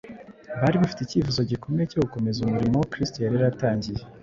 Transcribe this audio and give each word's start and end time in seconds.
Bari 0.61 0.75
bafite 0.81 1.01
icyifuzo 1.03 1.39
gikomeye 1.51 1.85
cyo 1.91 1.99
gukomeza 2.03 2.37
umurimo 2.41 2.77
Kristo 2.91 3.17
yari 3.19 3.35
yaratangiye. 3.37 4.01